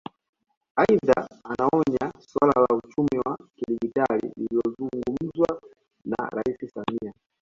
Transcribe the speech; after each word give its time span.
Aidha 0.83 1.27
anaonya 1.49 2.11
suala 2.19 2.53
la 2.59 2.75
uchumi 2.75 3.19
wa 3.25 3.37
kidigitali 3.55 4.31
lililozungumzwa 4.37 5.61
na 6.05 6.29
Rais 6.31 6.69
Samia 6.73 7.13